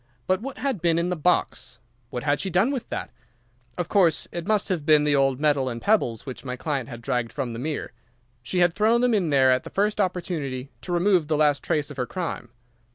But 0.25 0.41
what 0.41 0.57
had 0.57 0.81
been 0.81 0.97
in 0.97 1.09
the 1.11 1.15
box? 1.15 1.77
What 2.09 2.23
had 2.23 2.39
she 2.39 2.49
done 2.49 2.71
with 2.71 2.89
that? 2.89 3.11
Of 3.77 3.87
course, 3.87 4.27
it 4.31 4.47
must 4.47 4.69
have 4.69 4.83
been 4.83 5.03
the 5.03 5.15
old 5.15 5.39
metal 5.39 5.69
and 5.69 5.79
pebbles 5.79 6.25
which 6.25 6.43
my 6.43 6.55
client 6.55 6.89
had 6.89 7.03
dragged 7.03 7.31
from 7.31 7.53
the 7.53 7.59
mere. 7.59 7.91
She 8.41 8.61
had 8.61 8.73
thrown 8.73 9.01
them 9.01 9.13
in 9.13 9.29
there 9.29 9.51
at 9.51 9.61
the 9.61 9.69
first 9.69 10.01
opportunity 10.01 10.71
to 10.81 10.91
remove 10.91 11.27
the 11.27 11.37
last 11.37 11.61
trace 11.61 11.91
of 11.91 11.97
her 11.97 12.07
crime. 12.07 12.49